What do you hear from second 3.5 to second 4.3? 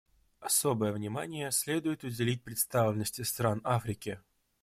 Африки.